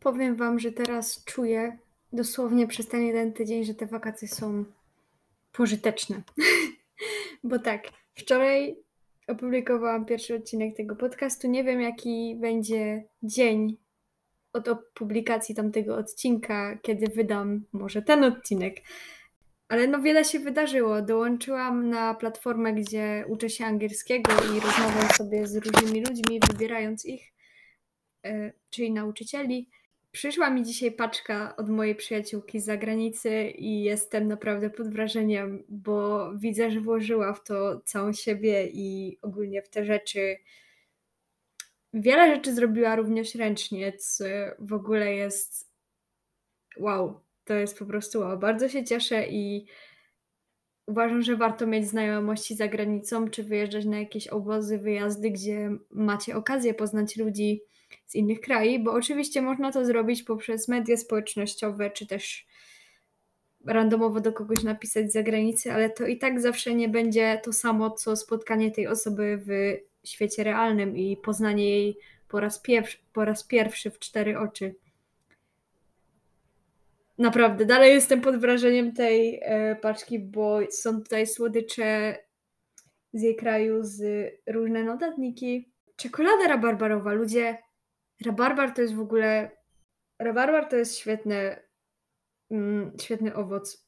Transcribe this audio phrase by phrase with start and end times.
[0.00, 1.78] Powiem Wam, że teraz czuję
[2.12, 4.64] dosłownie przez ten jeden tydzień, że te wakacje są
[5.52, 6.22] pożyteczne.
[7.44, 7.82] Bo tak,
[8.14, 8.76] wczoraj
[9.28, 11.48] opublikowałam pierwszy odcinek tego podcastu.
[11.48, 13.76] Nie wiem, jaki będzie dzień
[14.52, 18.76] od publikacji tamtego odcinka, kiedy wydam może ten odcinek.
[19.68, 21.02] Ale no wiele się wydarzyło.
[21.02, 27.32] Dołączyłam na platformę, gdzie uczę się angielskiego i rozmawiam sobie z różnymi ludźmi, wybierając ich,
[28.24, 29.68] yy, czyli nauczycieli.
[30.12, 36.30] Przyszła mi dzisiaj paczka od mojej przyjaciółki z zagranicy i jestem naprawdę pod wrażeniem, bo
[36.34, 40.36] widzę, że włożyła w to całą siebie i ogólnie w te rzeczy.
[41.94, 44.24] Wiele rzeczy zrobiła również ręcznie, co
[44.58, 45.70] w ogóle jest
[46.78, 48.38] wow, to jest po prostu wow.
[48.38, 49.66] Bardzo się cieszę i
[50.86, 56.36] uważam, że warto mieć znajomości za granicą, czy wyjeżdżać na jakieś obozy, wyjazdy, gdzie macie
[56.36, 57.60] okazję poznać ludzi
[58.06, 62.46] z innych krajów, bo oczywiście można to zrobić poprzez media społecznościowe, czy też
[63.66, 67.90] randomowo do kogoś napisać z zagranicy, ale to i tak zawsze nie będzie to samo,
[67.90, 69.50] co spotkanie tej osoby w
[70.08, 71.96] świecie realnym i poznanie jej
[72.28, 74.74] po raz, pierwszy, po raz pierwszy w cztery oczy.
[77.18, 82.16] Naprawdę, dalej jestem pod wrażeniem tej e, paczki, bo są tutaj słodycze
[83.12, 85.68] z jej kraju, z różne notatniki.
[85.96, 87.58] Czekolada rabarbarowa, ludzie,
[88.26, 89.50] Rabarbar to jest w ogóle.
[90.18, 91.56] Rabarbar to jest świetny,
[92.50, 93.86] mm, świetny owoc.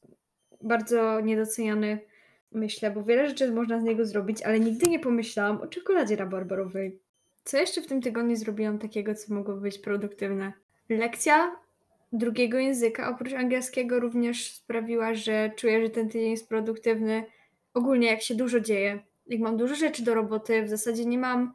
[0.61, 1.99] Bardzo niedoceniany,
[2.51, 6.99] myślę, bo wiele rzeczy można z niego zrobić, ale nigdy nie pomyślałam o czekoladzie rabarbarowej.
[7.43, 10.53] Co jeszcze w tym tygodniu zrobiłam takiego, co mogło być produktywne?
[10.89, 11.55] Lekcja
[12.13, 17.25] drugiego języka, oprócz angielskiego, również sprawiła, że czuję, że ten tydzień jest produktywny.
[17.73, 21.53] Ogólnie, jak się dużo dzieje, jak mam dużo rzeczy do roboty, w zasadzie nie mam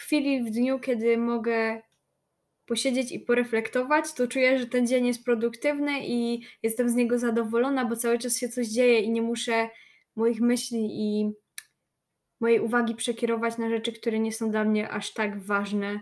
[0.00, 1.82] chwili w dniu, kiedy mogę
[2.66, 7.84] posiedzieć i poreflektować, to czuję, że ten dzień jest produktywny i jestem z niego zadowolona,
[7.84, 9.68] bo cały czas się coś dzieje i nie muszę
[10.16, 11.32] moich myśli i
[12.40, 16.00] mojej uwagi przekierować na rzeczy, które nie są dla mnie aż tak ważne.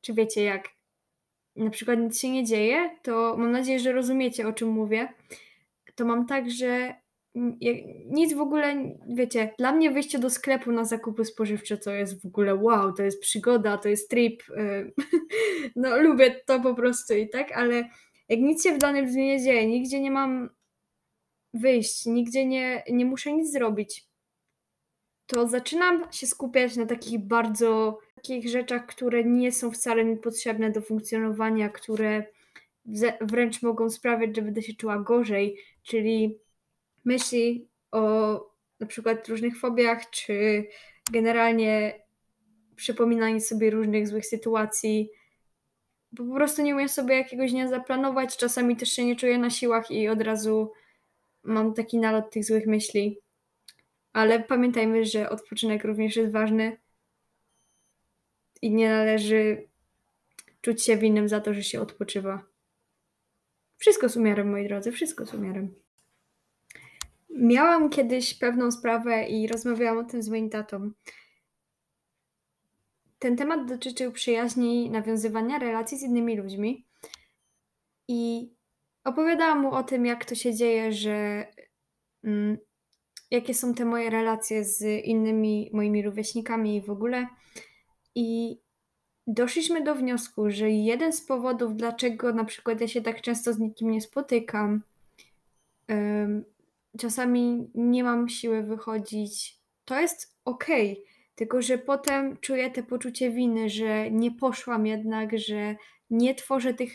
[0.00, 0.68] Czy wiecie, jak
[1.56, 5.08] na przykład nic się nie dzieje, to mam nadzieję, że rozumiecie, o czym mówię.
[5.94, 6.94] To mam tak, że
[8.06, 12.26] nic w ogóle, wiecie, dla mnie wyjście do sklepu na zakupy spożywcze to jest w
[12.26, 14.42] ogóle wow, to jest przygoda, to jest trip.
[14.50, 14.92] Y,
[15.76, 17.88] no, lubię to po prostu i tak, ale
[18.28, 20.48] jak nic się w danym dniu nie dzieje, nigdzie nie mam
[21.54, 24.06] wyjść, nigdzie nie, nie muszę nic zrobić,
[25.26, 30.70] to zaczynam się skupiać na takich bardzo takich rzeczach, które nie są wcale mi potrzebne
[30.70, 32.24] do funkcjonowania, które
[33.20, 36.38] wręcz mogą sprawiać, że będę się czuła gorzej, czyli
[37.06, 38.00] myśli o
[38.80, 40.66] na przykład różnych fobiach, czy
[41.12, 42.00] generalnie
[42.76, 45.10] przypominanie sobie różnych złych sytuacji.
[46.12, 48.36] Bo po prostu nie umiem sobie jakiegoś dnia zaplanować.
[48.36, 50.72] Czasami też się nie czuję na siłach i od razu
[51.42, 53.20] mam taki nalot tych złych myśli.
[54.12, 56.76] Ale pamiętajmy, że odpoczynek również jest ważny
[58.62, 59.68] i nie należy
[60.60, 62.42] czuć się winnym za to, że się odpoczywa.
[63.78, 65.85] Wszystko z umiarem, moi drodzy, wszystko z umiarem.
[67.38, 70.90] Miałam kiedyś pewną sprawę i rozmawiałam o tym z moim tatą.
[73.18, 76.86] Ten temat dotyczył przyjaźni, nawiązywania relacji z innymi ludźmi.
[78.08, 78.50] I
[79.04, 81.46] opowiadałam mu o tym, jak to się dzieje, że
[82.24, 82.58] mm,
[83.30, 87.26] jakie są te moje relacje z innymi moimi rówieśnikami i w ogóle.
[88.14, 88.58] I
[89.26, 93.58] doszliśmy do wniosku, że jeden z powodów, dlaczego na przykład ja się tak często z
[93.58, 94.82] nikim nie spotykam,
[96.96, 99.60] czasami nie mam siły wychodzić.
[99.84, 105.38] To jest okej, okay, tylko że potem czuję te poczucie winy, że nie poszłam jednak,
[105.38, 105.76] że
[106.10, 106.92] nie tworzę tych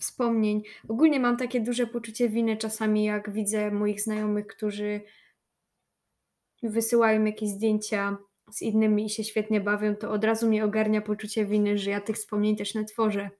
[0.00, 0.62] wspomnień.
[0.88, 5.00] Ogólnie mam takie duże poczucie winy czasami, jak widzę moich znajomych, którzy
[6.62, 8.16] wysyłają jakieś zdjęcia
[8.50, 12.00] z innymi i się świetnie bawią, to od razu mnie ogarnia poczucie winy, że ja
[12.00, 13.30] tych wspomnień też nie tworzę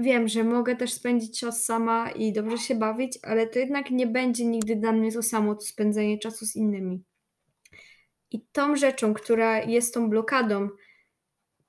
[0.00, 4.06] wiem, że mogę też spędzić czas sama i dobrze się bawić, ale to jednak nie
[4.06, 7.04] będzie nigdy dla mnie to samo, to spędzenie czasu z innymi.
[8.30, 10.68] I tą rzeczą, która jest tą blokadą,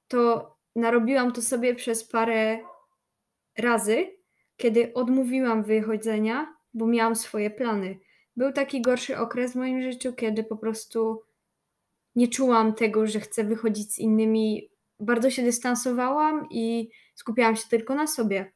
[0.08, 2.60] to narobiłam to sobie przez parę
[3.58, 4.18] razy,
[4.58, 8.00] kiedy odmówiłam wychodzenia, bo miałam swoje plany.
[8.36, 11.22] Był taki gorszy okres w moim życiu, kiedy po prostu
[12.16, 14.71] nie czułam tego, że chcę wychodzić z innymi.
[15.02, 18.52] Bardzo się dystansowałam i skupiałam się tylko na sobie.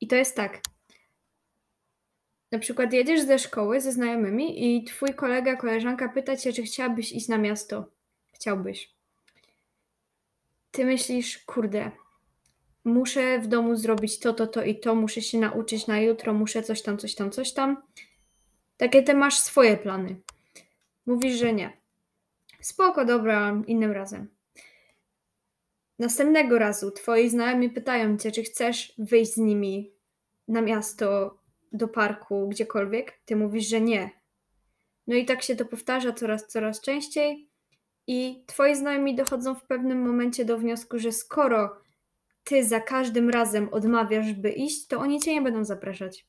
[0.00, 0.60] I to jest tak.
[2.52, 7.12] Na przykład jedziesz ze szkoły ze znajomymi i twój kolega, koleżanka pyta cię, czy chciałabyś
[7.12, 7.90] iść na miasto.
[8.32, 8.94] Chciałbyś.
[10.70, 11.90] ty myślisz, kurde,
[12.84, 16.62] muszę w domu zrobić to, to, to i to, muszę się nauczyć na jutro, muszę
[16.62, 17.82] coś tam, coś tam, coś tam.
[18.76, 20.20] Takie ty masz swoje plany.
[21.06, 21.72] Mówisz, że nie.
[22.60, 24.28] Spoko, dobra, innym razem.
[25.98, 29.92] Następnego razu twoi znajomi pytają cię, czy chcesz wyjść z nimi
[30.48, 31.38] na miasto,
[31.72, 33.20] do parku, gdziekolwiek.
[33.24, 34.10] Ty mówisz, że nie.
[35.06, 37.48] No i tak się to powtarza coraz, coraz częściej.
[38.06, 41.76] I twoi znajomi dochodzą w pewnym momencie do wniosku, że skoro
[42.44, 46.26] ty za każdym razem odmawiasz, by iść, to oni cię nie będą zapraszać.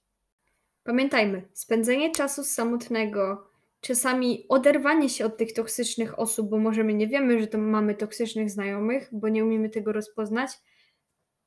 [0.83, 3.51] Pamiętajmy, spędzenie czasu samotnego,
[3.87, 7.95] czasami oderwanie się od tych toksycznych osób, bo może my nie wiemy, że to mamy
[7.95, 10.51] toksycznych znajomych, bo nie umiemy tego rozpoznać,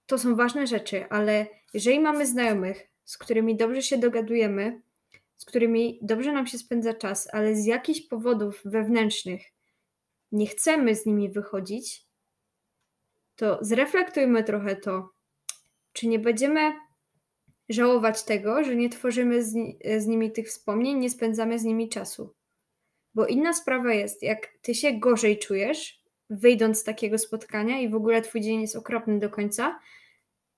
[0.06, 4.82] to są ważne rzeczy, ale jeżeli mamy znajomych, z którymi dobrze się dogadujemy,
[5.37, 9.43] z którymi dobrze nam się spędza czas, ale z jakichś powodów wewnętrznych
[10.32, 12.06] nie chcemy z nimi wychodzić,
[13.37, 15.11] to zreflektujmy trochę to,
[15.93, 16.73] czy nie będziemy
[17.69, 19.55] żałować tego, że nie tworzymy z,
[19.99, 22.35] z, nimi tych wspomnień, nie spędzamy z nimi czasu.
[23.15, 27.94] Bo inna sprawa jest, jak ty się gorzej czujesz, wyjdąc z takiego spotkania i w
[27.94, 29.81] ogóle twój dzień jest okropny do końca,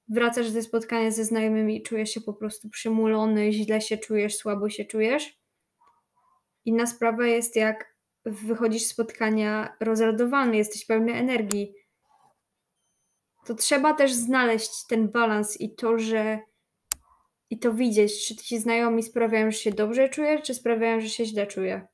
[0.08, 4.70] wracasz ze spotkania ze znajomymi i czujesz się po prostu przymulony, źle się czujesz, słabo
[4.70, 5.40] się czujesz.
[6.64, 11.74] Inna sprawa jest, jak wychodzisz z spotkania rozradowany, jesteś pełny energii.
[13.46, 16.38] To trzeba też znaleźć ten balans i to, że
[17.50, 21.24] i to widzieć, czy ci znajomi sprawiają, że się dobrze czujesz, czy sprawiają, że się
[21.24, 21.86] źle czuje.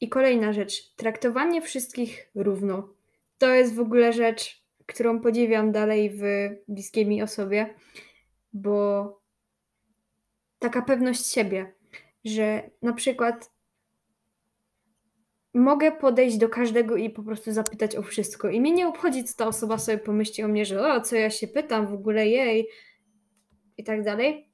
[0.00, 2.94] I kolejna rzecz, traktowanie wszystkich równo.
[3.38, 6.22] To jest w ogóle rzecz, którą podziwiam dalej w
[6.68, 7.74] bliskiej mi osobie,
[8.52, 9.20] bo
[10.58, 11.74] taka pewność siebie,
[12.24, 13.50] że na przykład
[15.54, 18.48] mogę podejść do każdego i po prostu zapytać o wszystko.
[18.48, 21.30] I mnie nie obchodzi, co ta osoba sobie pomyśli o mnie, że o, co ja
[21.30, 22.68] się pytam, w ogóle jej
[23.76, 24.49] i tak dalej.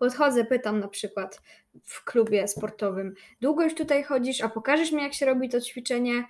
[0.00, 1.42] Podchodzę, pytam na przykład
[1.84, 6.24] w klubie sportowym, długo już tutaj chodzisz, a pokażesz mi, jak się robi to ćwiczenie?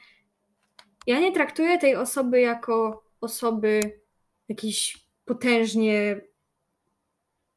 [1.06, 3.80] Ja nie traktuję tej osoby jako osoby
[4.48, 6.20] jakiejś potężnie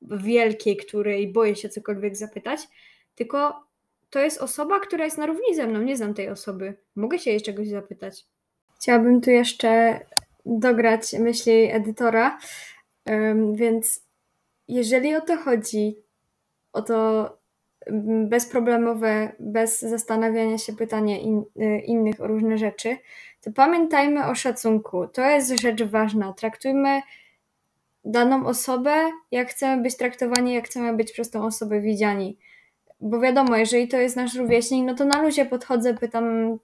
[0.02, 2.60] wielkiej, której boję się cokolwiek zapytać,
[3.16, 3.68] tylko
[4.10, 6.78] to jest osoba, która jest na równi ze mną, nie znam tej osoby.
[6.96, 8.26] Mogę się jej czegoś zapytać.
[8.76, 10.00] Chciałabym tu jeszcze
[10.46, 12.40] dograć myśli edytora,
[13.54, 14.04] więc
[14.68, 16.03] jeżeli o to chodzi,
[16.74, 17.30] o to
[18.28, 22.98] bezproblemowe, bez zastanawiania się pytanie in, y, innych o różne rzeczy,
[23.42, 25.08] to pamiętajmy o szacunku.
[25.08, 26.34] To jest rzecz ważna.
[26.34, 27.02] Traktujmy
[28.06, 32.38] daną osobę, jak chcemy być traktowani, jak chcemy być przez tą osobę widziani.
[33.02, 36.58] Bo wiadomo, jeżeli to jest nasz rówieśnik, no to na luzie podchodzę, pytam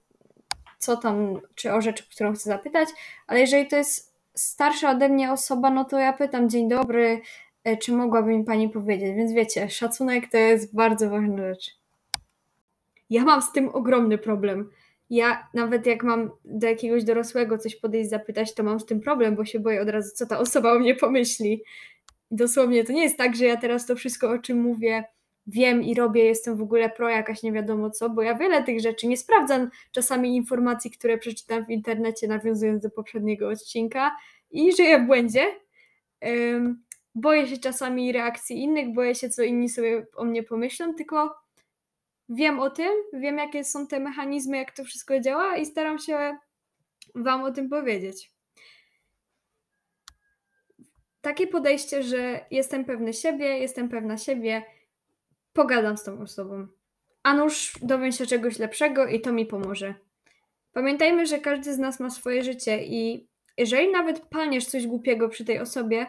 [0.78, 2.90] co tam, czy o rzecz, którą chcę zapytać,
[3.28, 7.22] ale jeżeli to jest starsza ode mnie osoba, no to ja pytam dzień dobry,
[7.78, 9.16] czy mogłaby mi pani powiedzieć.
[9.16, 11.80] Więc wiecie, szacunek to jest bardzo ważna rzecz.
[13.10, 14.70] Ja mam z tym ogromny problem
[15.10, 19.36] ja nawet jak mam do jakiegoś dorosłego coś podejść, zapytać, to mam z tym problem,
[19.36, 21.64] bo się boję od razu, co ta osoba o mnie pomyśli.
[22.32, 25.04] Dosłownie to nie jest tak, że ja teraz to wszystko, o czym mówię,
[25.48, 28.80] wiem i robię, jestem w ogóle pro jakaś nie wiadomo co, bo ja wiele tych
[28.82, 34.12] rzeczy nie sprawdzam czasami informacji, które przeczytam w internecie, nawiązując do poprzedniego odcinka
[34.52, 35.46] i żyję w błędzie.
[36.22, 36.84] Um,
[37.20, 41.36] boję się czasami reakcji innych, boję się, co inni sobie o mnie pomyślą, tylko
[42.30, 46.38] wiem o tym, wiem jakie są te mechanizmy, jak to wszystko działa i staram się
[47.16, 48.32] Wam o tym powiedzieć.
[51.22, 54.64] Takie podejście, że jestem pewny siebie, jestem pewna siebie,
[55.54, 56.68] pogadam z tą osobą.
[57.24, 59.94] A nuż dowiem się czegoś lepszego i to mi pomoże.
[60.74, 65.46] Pamiętajmy, że każdy z nas ma swoje życie i jeżeli nawet palniesz coś głupiego przy
[65.46, 66.08] tej osobie,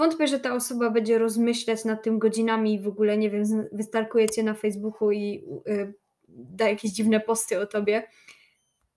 [0.00, 4.28] Wątpię, że ta osoba będzie rozmyślać nad tym godzinami i w ogóle, nie wiem, wystarkuje
[4.28, 5.94] cię na Facebooku i y,
[6.28, 8.02] da jakieś dziwne posty o tobie.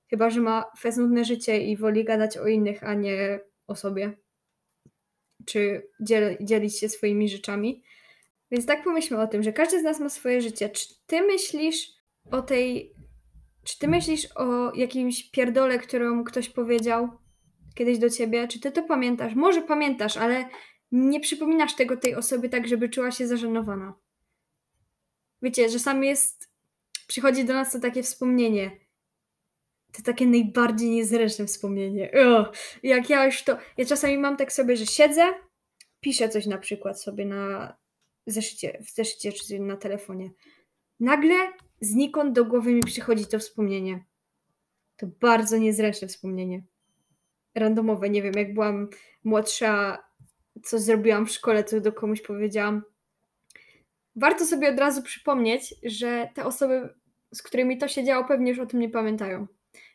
[0.09, 4.17] Chyba, że ma fesnudne życie i woli gadać o innych, a nie o sobie.
[5.45, 7.83] Czy dziel, dzielić się swoimi rzeczami.
[8.51, 10.69] Więc tak pomyślmy o tym, że każdy z nas ma swoje życie.
[10.69, 11.93] Czy ty myślisz
[12.31, 12.93] o tej.
[13.63, 17.09] Czy ty myślisz o jakimś pierdole, którą ktoś powiedział
[17.75, 18.47] kiedyś do ciebie?
[18.47, 19.35] Czy ty to pamiętasz?
[19.35, 20.49] Może pamiętasz, ale
[20.93, 23.93] nie przypominasz tego tej osobie tak, żeby czuła się zażenowana.
[25.41, 26.49] Wiecie, że sam jest,
[27.07, 28.71] przychodzi do nas to takie wspomnienie.
[29.91, 32.11] To takie najbardziej niezręczne wspomnienie.
[32.13, 32.55] Ugh.
[32.83, 35.25] Jak ja już to, ja czasami mam tak sobie, że siedzę,
[35.99, 37.75] piszę coś na przykład sobie na
[38.27, 40.29] zeszycie, w zeszycie czy na telefonie.
[40.99, 41.35] Nagle
[41.81, 44.05] znikąd do głowy mi przychodzi to wspomnienie.
[44.97, 46.63] To bardzo niezręczne wspomnienie.
[47.55, 48.09] randomowe.
[48.09, 48.89] Nie wiem, jak byłam
[49.23, 50.03] młodsza,
[50.63, 52.83] coś zrobiłam w szkole, co do komuś powiedziałam.
[54.15, 56.89] Warto sobie od razu przypomnieć, że te osoby,
[57.33, 59.47] z którymi to się działo, pewnie już o tym nie pamiętają.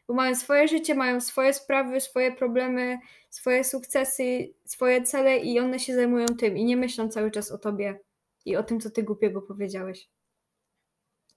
[0.08, 2.98] Bo mają swoje życie, mają swoje sprawy, swoje problemy,
[3.30, 7.58] swoje sukcesy, swoje cele i one się zajmują tym i nie myślą cały czas o
[7.58, 8.00] tobie
[8.44, 10.08] i o tym, co ty głupiego powiedziałeś.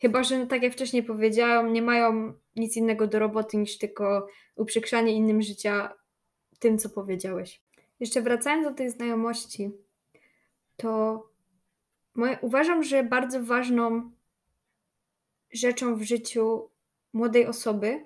[0.02, 5.14] Chyba, że tak jak wcześniej powiedziałam, nie mają nic innego do roboty niż tylko uprzykrzanie
[5.14, 5.94] innym życia
[6.60, 7.62] tym, co powiedziałeś.
[8.02, 9.72] Jeszcze wracając do tej znajomości,
[10.78, 11.24] to
[12.16, 14.12] moje, uważam, że bardzo ważną
[15.54, 16.70] rzeczą w życiu
[17.14, 18.06] młodej osoby,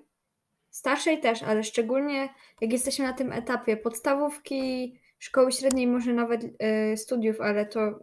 [0.69, 2.29] starszej też, ale szczególnie
[2.61, 7.99] jak jesteśmy na tym etapie podstawówki, szkoły średniej, może nawet y, studiów, ale to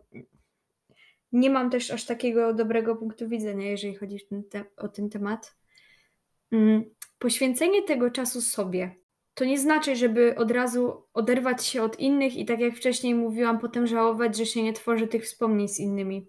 [1.33, 4.19] nie mam też aż takiego dobrego punktu widzenia, jeżeli chodzi
[4.51, 5.57] te, o ten temat.
[6.53, 6.85] Mm,
[7.19, 9.02] poświęcenie tego czasu sobie
[9.35, 13.59] to nie znaczy, żeby od razu oderwać się od innych i tak jak wcześniej mówiłam,
[13.59, 16.27] potem żałować, że się nie tworzy tych wspomnień z innymi.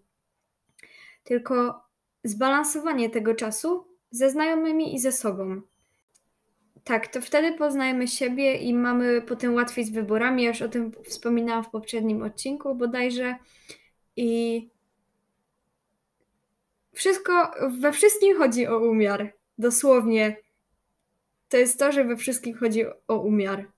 [1.23, 1.83] Tylko
[2.23, 5.61] zbalansowanie tego czasu ze znajomymi i ze sobą.
[6.83, 10.43] Tak, to wtedy poznajemy siebie i mamy potem łatwiej z wyborami.
[10.43, 13.35] Ja już o tym wspominałam w poprzednim odcinku bodajże.
[14.15, 14.69] I
[16.93, 19.33] wszystko, we wszystkim chodzi o umiar.
[19.57, 20.37] Dosłownie.
[21.53, 23.71] To jest to, że we wszystkim chodzi o umiar.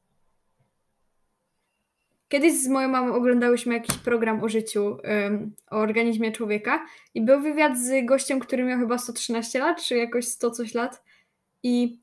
[2.27, 7.41] Kiedyś z moją mamą oglądałyśmy jakiś program o życiu, um, o organizmie człowieka i był
[7.41, 11.03] wywiad z gościem, który miał chyba 113 lat, czy jakoś 100 coś lat
[11.63, 12.00] i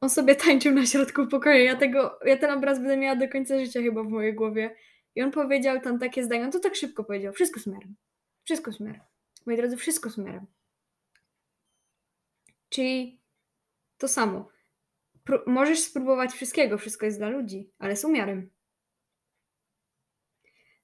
[0.00, 1.64] on sobie tańczył na środku pokoju.
[1.64, 4.76] Ja tego, ja ten obraz będę miała do końca życia chyba w mojej głowie.
[5.14, 7.94] I on powiedział tam takie zdanie, on to tak szybko powiedział, wszystko z miarą.
[8.44, 8.98] Wszystko z miarą.
[9.46, 10.46] Moi drodzy, wszystko z miarą.
[12.68, 13.21] Czyli
[14.02, 14.48] to samo.
[15.46, 18.50] Możesz spróbować wszystkiego, wszystko jest dla ludzi, ale z umiarem.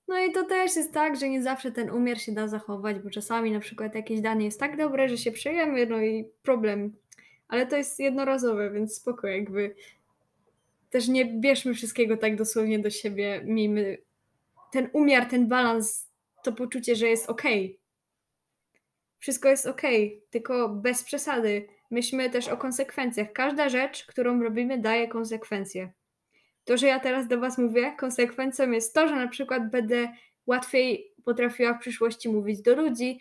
[0.08, 3.10] No i to też jest tak, że nie zawsze ten umiar się da zachować, bo
[3.10, 6.96] czasami na przykład jakieś danie jest tak dobre, że się przyjemy, no i problem.
[7.48, 9.74] Ale to jest jednorazowe, więc spoko, jakby
[10.90, 13.42] też nie bierzmy wszystkiego tak dosłownie do siebie.
[13.44, 13.98] Miejmy
[14.72, 16.08] ten umiar, ten balans,
[16.42, 17.42] to poczucie, że jest ok.
[19.18, 19.82] Wszystko jest ok,
[20.30, 21.77] tylko bez przesady.
[21.90, 23.32] Myślmy też o konsekwencjach.
[23.32, 25.92] Każda rzecz, którą robimy, daje konsekwencje.
[26.64, 30.12] To, że ja teraz do Was mówię, konsekwencją jest to, że na przykład będę
[30.46, 33.20] łatwiej potrafiła w przyszłości mówić do ludzi.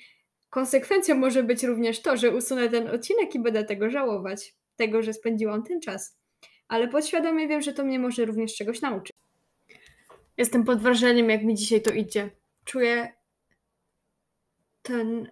[0.49, 4.55] Konsekwencją może być również to, że usunę ten odcinek i będę tego żałować.
[4.75, 6.17] Tego, że spędziłam ten czas.
[6.67, 9.13] Ale podświadomie wiem, że to mnie może również czegoś nauczyć.
[10.37, 12.29] Jestem pod wrażeniem, jak mi dzisiaj to idzie.
[12.65, 13.13] Czuję
[14.81, 15.31] ten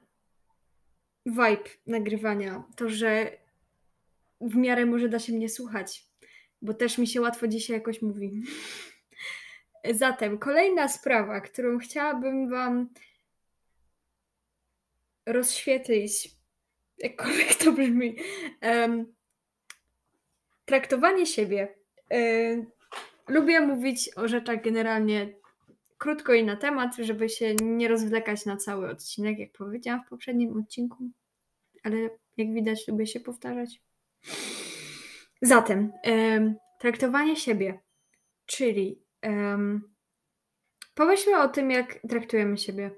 [1.25, 2.63] vibe nagrywania.
[2.75, 3.31] To, że
[4.41, 6.05] w miarę może da się mnie słuchać
[6.65, 8.43] bo też mi się łatwo dzisiaj jakoś mówi.
[9.91, 12.89] Zatem kolejna sprawa, którą chciałabym Wam
[15.25, 16.29] rozświetlić,
[16.97, 18.15] jakkolwiek to brzmi,
[18.61, 19.13] um,
[20.65, 21.75] traktowanie siebie.
[22.11, 22.65] Um,
[23.27, 25.33] lubię mówić o rzeczach generalnie
[26.05, 30.57] krótko i na temat, żeby się nie rozwlekać na cały odcinek, jak powiedziałam w poprzednim
[30.57, 31.09] odcinku,
[31.83, 31.97] ale
[32.37, 33.81] jak widać, lubię się powtarzać.
[35.41, 37.79] Zatem, um, traktowanie siebie,
[38.45, 39.95] czyli um,
[40.93, 42.91] pomyślmy o tym, jak traktujemy siebie.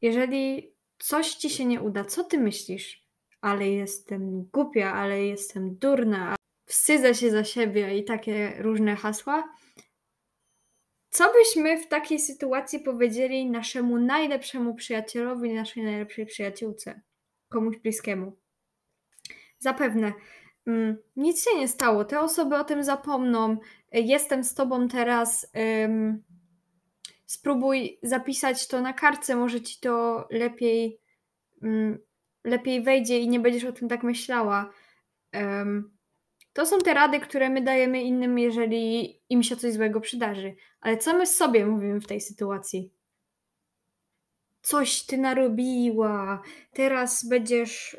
[0.00, 3.08] Jeżeli coś ci się nie uda, co ty myślisz?
[3.40, 6.36] Ale jestem głupia, ale jestem durna,
[6.66, 9.54] wstydzę się za siebie i takie różne hasła.
[11.14, 17.00] Co byśmy w takiej sytuacji powiedzieli naszemu najlepszemu przyjacielowi, naszej najlepszej przyjaciółce,
[17.48, 18.36] komuś bliskiemu?
[19.58, 20.12] Zapewne
[20.66, 22.04] Mm, nic się nie stało.
[22.04, 23.56] Te osoby o tym zapomną.
[23.92, 25.52] Jestem z tobą teraz.
[27.26, 31.00] spróbuj zapisać to na kartce, może ci to lepiej,
[31.62, 31.98] mm,
[32.44, 34.70] lepiej wejdzie i nie będziesz o tym tak myślała.
[36.54, 40.54] To są te rady, które my dajemy innym, jeżeli im się coś złego przydarzy.
[40.80, 42.90] Ale co my sobie mówimy w tej sytuacji?
[44.62, 46.42] Coś ty narobiła,
[46.72, 47.96] teraz będziesz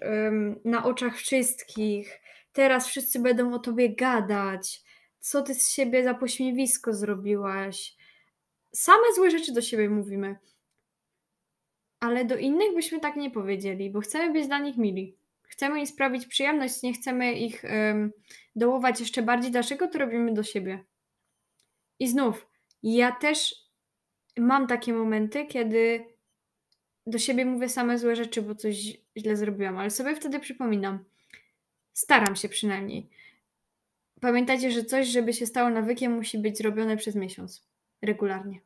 [0.64, 4.84] na oczach wszystkich teraz wszyscy będą o tobie gadać,
[5.20, 7.96] co ty z siebie za pośmiewisko zrobiłaś.
[8.72, 10.36] Same złe rzeczy do siebie mówimy.
[12.00, 15.18] Ale do innych byśmy tak nie powiedzieli, bo chcemy być dla nich mili.
[15.48, 18.12] Chcemy im sprawić przyjemność, nie chcemy ich um,
[18.56, 19.52] dołować jeszcze bardziej.
[19.52, 20.84] Dlaczego to robimy do siebie?
[22.00, 22.48] I znów,
[22.84, 23.56] ja też
[24.38, 26.06] mam takie momenty, kiedy
[27.08, 28.76] do siebie mówię same złe rzeczy, bo coś
[29.18, 31.06] źle zrobiłam, ale sobie wtedy przypominam
[31.96, 33.10] Staram się przynajmniej.
[34.22, 37.68] pamiętajcie, że coś, żeby się stało nawykiem, musi być zrobione przez miesiąc.
[38.02, 38.60] Regularnie.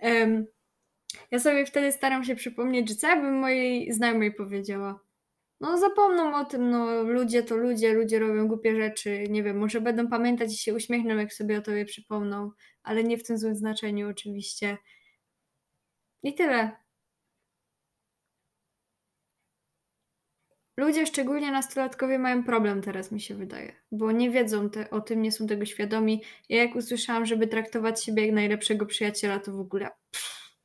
[1.30, 5.00] ja sobie wtedy staram się przypomnieć, że co ja bym mojej znajomej powiedziała.
[5.60, 9.80] No zapomną o tym, no ludzie to ludzie, ludzie robią głupie rzeczy, nie wiem, może
[9.80, 12.50] będą pamiętać i się uśmiechną, jak sobie o tobie przypomną,
[12.82, 14.76] ale nie w tym złym znaczeniu oczywiście.
[16.22, 16.76] I tyle.
[20.76, 25.22] Ludzie, szczególnie nastolatkowie, mają problem teraz, mi się wydaje, bo nie wiedzą te, o tym,
[25.22, 26.22] nie są tego świadomi.
[26.48, 30.56] Ja jak usłyszałam, żeby traktować siebie jak najlepszego przyjaciela, to w ogóle pff,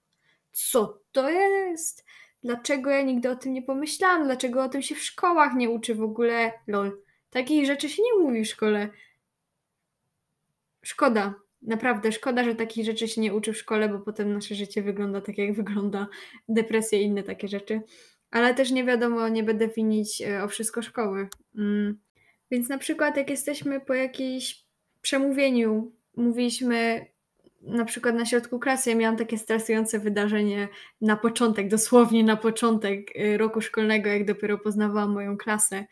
[0.51, 2.04] co to jest?
[2.45, 4.23] Dlaczego ja nigdy o tym nie pomyślałam?
[4.23, 6.51] Dlaczego o tym się w szkołach nie uczy w ogóle?
[6.67, 7.01] Lol.
[7.29, 8.89] Takich rzeczy się nie mówi w szkole.
[10.81, 11.33] Szkoda.
[11.61, 15.21] Naprawdę szkoda, że takich rzeczy się nie uczy w szkole, bo potem nasze życie wygląda
[15.21, 16.07] tak, jak wygląda.
[16.49, 17.81] Depresje i inne takie rzeczy.
[18.31, 21.29] Ale też nie wiadomo, nie będę winić e, o wszystko szkoły.
[21.55, 21.99] Mm.
[22.51, 24.65] Więc na przykład, jak jesteśmy po jakimś
[25.01, 27.05] przemówieniu, mówiliśmy
[27.65, 30.67] na przykład na środku klasy ja miałam takie stresujące wydarzenie
[31.01, 35.86] na początek, dosłownie na początek y, roku szkolnego, jak dopiero poznawałam moją klasę.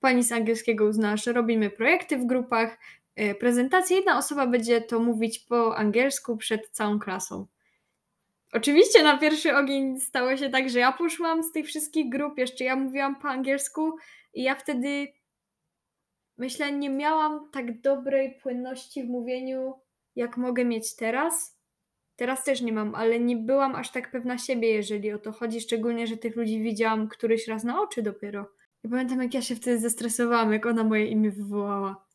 [0.00, 2.78] Pani z angielskiego uznała, że robimy projekty w grupach,
[3.20, 3.96] y, prezentację.
[3.96, 7.46] Jedna osoba będzie to mówić po angielsku przed całą klasą.
[8.52, 12.64] Oczywiście na pierwszy ogień stało się tak, że ja poszłam z tych wszystkich grup, jeszcze
[12.64, 13.96] ja mówiłam po angielsku
[14.34, 15.06] i ja wtedy
[16.38, 19.74] myślę, nie miałam tak dobrej płynności w mówieniu
[20.16, 21.58] jak mogę mieć teraz.
[22.16, 25.60] Teraz też nie mam, ale nie byłam aż tak pewna siebie, jeżeli o to chodzi,
[25.60, 28.46] szczególnie, że tych ludzi widziałam któryś raz na oczy dopiero.
[28.84, 32.06] I pamiętam, jak ja się wtedy zestresowałam, jak ona moje imię wywołała.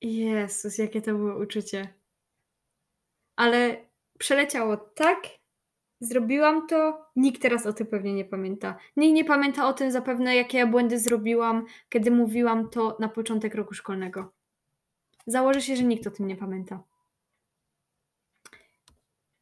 [0.00, 1.94] Jezus, jakie to było uczucie.
[3.36, 3.86] Ale
[4.18, 5.18] przeleciało tak,
[6.00, 8.78] zrobiłam to, nikt teraz o tym pewnie nie pamięta.
[8.96, 13.54] Nikt nie pamięta o tym zapewne, jakie ja błędy zrobiłam, kiedy mówiłam to na początek
[13.54, 14.32] roku szkolnego.
[15.26, 16.82] Założę się, że nikt o tym nie pamięta.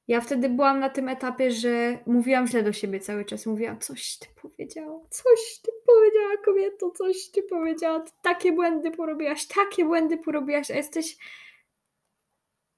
[0.09, 3.47] Ja wtedy byłam na tym etapie, że mówiłam źle do siebie cały czas.
[3.47, 9.47] Mówiłam, coś ty powiedziała, coś ty powiedziała, kobieto, coś ty powiedziała, ty takie błędy porobiłaś,
[9.47, 11.16] takie błędy porobiłaś, a jesteś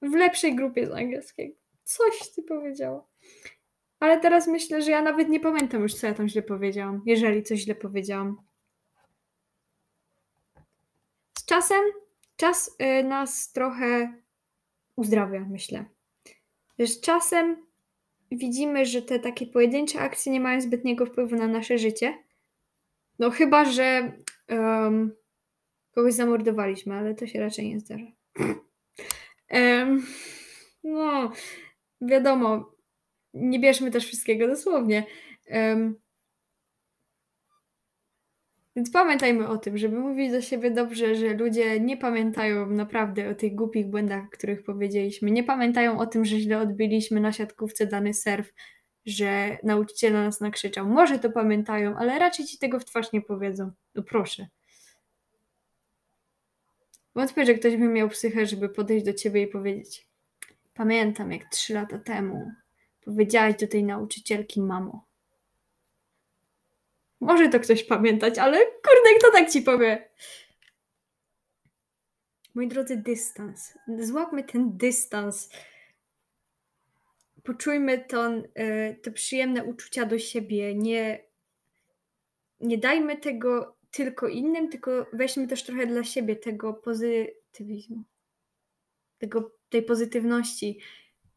[0.01, 1.55] w lepszej grupie z angielskiego.
[1.83, 3.07] Coś ty powiedziała.
[3.99, 7.43] Ale teraz myślę, że ja nawet nie pamiętam już, co ja tam źle powiedziałam, jeżeli
[7.43, 8.37] coś źle powiedziałam.
[11.39, 11.81] Z czasem
[12.37, 14.13] czas y, nas trochę
[14.95, 15.85] uzdrawia, myślę.
[16.79, 17.67] Z czasem
[18.31, 22.17] widzimy, że te takie pojedyncze akcje nie mają zbytniego wpływu na nasze życie.
[23.19, 24.11] No chyba, że
[24.49, 25.15] um,
[25.91, 28.05] kogoś zamordowaliśmy, ale to się raczej nie zdarza.
[29.51, 30.05] um,
[30.83, 31.31] no,
[32.01, 32.71] wiadomo,
[33.33, 35.05] nie bierzmy też wszystkiego dosłownie.
[35.49, 35.99] Um,
[38.77, 43.35] więc pamiętajmy o tym, żeby mówić do siebie dobrze, że ludzie nie pamiętają naprawdę o
[43.35, 45.31] tych głupich błędach, których powiedzieliśmy.
[45.31, 48.53] Nie pamiętają o tym, że źle odbiliśmy na siatkówce dany serw,
[49.05, 50.87] że nauczyciel na nas nakrzyczał.
[50.87, 53.71] Może to pamiętają, ale raczej ci tego w twarz nie powiedzą.
[53.95, 54.47] No proszę.
[57.15, 60.07] Wątpię, że ktoś by miał psychę, żeby podejść do ciebie i powiedzieć:
[60.73, 62.51] Pamiętam, jak trzy lata temu
[63.05, 65.06] powiedziałaś do tej nauczycielki, mamo,
[67.19, 70.09] może to ktoś pamiętać, ale kurde, kto tak ci powie?
[72.55, 73.77] Moi drodzy, dystans.
[73.99, 75.49] Złapmy ten dystans.
[77.43, 78.29] Poczujmy to,
[79.01, 80.75] te przyjemne uczucia do siebie.
[80.75, 81.23] Nie,
[82.59, 88.03] nie dajmy tego tylko innym, tylko weźmy też trochę dla siebie tego pozytywizmu,
[89.17, 90.79] tego, tej pozytywności.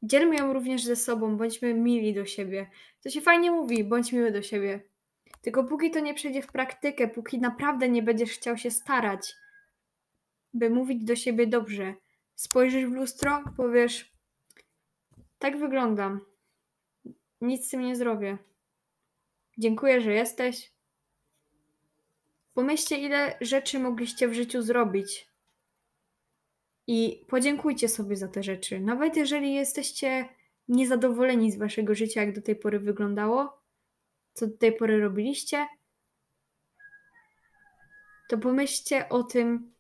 [0.03, 2.71] Dzielmy ją również ze sobą, bądźmy mili do siebie.
[3.03, 4.90] To się fajnie mówi, bądź miły do siebie.
[5.43, 9.35] Tylko póki to nie przejdzie w praktykę, póki naprawdę nie będziesz chciał się starać,
[10.55, 11.95] by mówić do siebie dobrze,
[12.35, 14.13] spojrzysz w lustro, powiesz:
[15.39, 16.21] Tak wyglądam.
[17.41, 18.39] Nic z tym nie zrobię.
[19.59, 20.73] Dziękuję, że jesteś.
[22.55, 25.29] Pomyślcie, ile rzeczy mogliście w życiu zrobić.
[26.87, 28.81] I podziękujcie sobie za te rzeczy.
[28.81, 30.29] Nawet jeżeli jesteście
[30.69, 33.60] niezadowoleni z waszego życia, jak do tej pory wyglądało,
[34.41, 35.67] co do tej pory robiliście,
[38.29, 39.73] to pomyślcie o tym,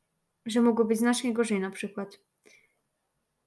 [0.46, 2.20] że mogło być znacznie gorzej na przykład.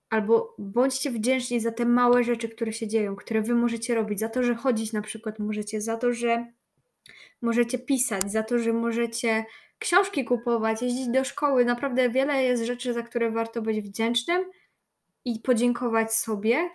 [0.09, 4.29] Albo bądźcie wdzięczni za te małe rzeczy, które się dzieją, które wy możecie robić, za
[4.29, 6.53] to, że chodzić na przykład możecie, za to, że
[7.41, 9.45] możecie pisać, za to, że możecie
[9.79, 11.65] książki kupować, jeździć do szkoły.
[11.65, 14.45] Naprawdę wiele jest rzeczy, za które warto być wdzięcznym
[15.25, 16.69] i podziękować sobie,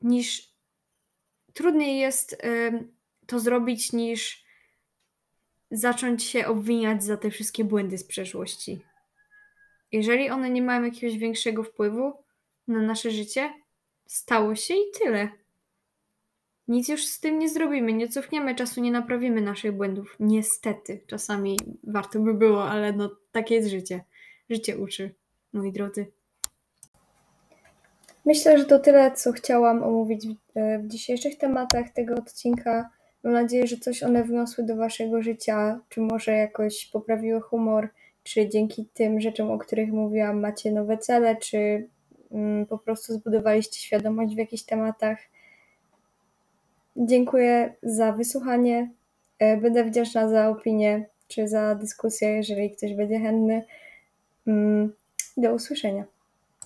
[0.00, 0.57] niż
[1.52, 2.42] trudniej jest
[3.26, 4.44] to zrobić niż
[5.70, 8.80] zacząć się obwiniać za te wszystkie błędy z przeszłości.
[9.92, 12.12] Jeżeli one nie mają jakiegoś większego wpływu
[12.68, 13.52] na nasze życie,
[14.06, 15.28] stało się i tyle.
[16.68, 20.16] Nic już z tym nie zrobimy, nie cofniemy czasu, nie naprawimy naszych błędów.
[20.20, 24.04] Niestety, czasami warto by było, ale no takie jest życie.
[24.50, 25.14] Życie uczy,
[25.52, 26.06] moi drodzy.
[28.28, 32.90] Myślę, że to tyle, co chciałam omówić w dzisiejszych tematach tego odcinka.
[33.22, 37.88] Mam nadzieję, że coś one wniosły do waszego życia, czy może jakoś poprawiły humor,
[38.24, 41.88] czy dzięki tym rzeczom, o których mówiłam, macie nowe cele, czy
[42.32, 45.18] mm, po prostu zbudowaliście świadomość w jakichś tematach.
[46.96, 48.90] Dziękuję za wysłuchanie.
[49.38, 53.64] E, będę wdzięczna za opinię czy za dyskusję, jeżeli ktoś będzie chętny.
[54.46, 54.92] Mm,
[55.36, 56.17] do usłyszenia.